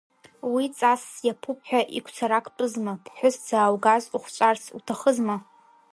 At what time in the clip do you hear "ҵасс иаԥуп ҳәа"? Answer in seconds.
0.77-1.81